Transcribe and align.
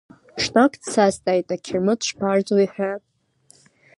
Ҽнак 0.41 0.73
дсазҵааит 0.81 1.47
ақьырмыт 1.55 1.99
шԥарӡуеи 2.07 2.67
ҳәа. 2.73 2.91